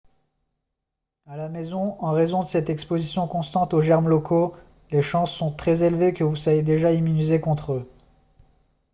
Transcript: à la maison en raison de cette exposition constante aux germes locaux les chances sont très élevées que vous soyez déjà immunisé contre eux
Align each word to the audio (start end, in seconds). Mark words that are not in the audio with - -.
à 1.27 1.37
la 1.37 1.47
maison 1.47 1.95
en 2.01 2.11
raison 2.13 2.41
de 2.41 2.47
cette 2.47 2.71
exposition 2.71 3.27
constante 3.27 3.75
aux 3.75 3.81
germes 3.81 4.09
locaux 4.09 4.55
les 4.89 5.03
chances 5.03 5.31
sont 5.31 5.51
très 5.51 5.83
élevées 5.83 6.11
que 6.15 6.23
vous 6.23 6.35
soyez 6.35 6.63
déjà 6.63 6.91
immunisé 6.91 7.39
contre 7.39 7.73
eux 7.73 7.87